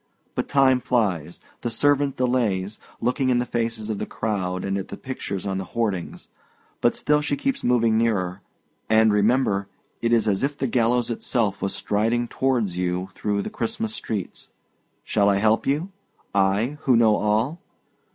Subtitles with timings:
[0.33, 4.87] But time flies; the servant delays, looking in the faces of the crowd and at
[4.87, 6.27] the pictures on the hoardings,
[6.81, 8.41] but still she keeps moving nearer;
[8.89, 9.67] and remember,
[10.01, 14.49] it is as if the gallows itself was striding towards you through the Christmas streets!
[15.03, 15.91] Shall I help you
[16.33, 17.59] I, who know all?